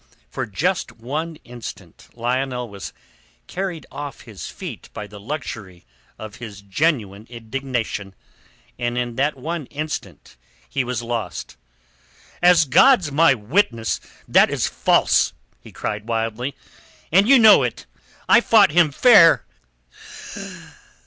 For 0.31 0.47
just 0.47 0.93
one 0.93 1.35
instant 1.43 2.09
Lionel 2.15 2.67
was 2.67 2.91
carried 3.45 3.85
off 3.91 4.21
his 4.21 4.47
feet 4.49 4.89
by 4.93 5.05
the 5.05 5.19
luxury 5.19 5.85
of 6.17 6.37
his 6.37 6.63
genuine 6.63 7.27
indignation, 7.29 8.15
and 8.79 8.97
in 8.97 9.15
that 9.17 9.37
one 9.37 9.67
instant 9.67 10.37
he 10.67 10.83
was 10.83 11.03
lost. 11.03 11.55
"As 12.41 12.65
God's 12.65 13.11
my 13.11 13.35
witness, 13.35 13.99
that 14.27 14.49
is 14.49 14.65
false!" 14.65 15.33
he 15.59 15.71
cried 15.71 16.07
wildly. 16.07 16.55
"And 17.11 17.29
you 17.29 17.37
know 17.37 17.61
it. 17.61 17.85
I 18.27 18.41
fought 18.41 18.71
him 18.71 18.89
fair...." 18.91 19.45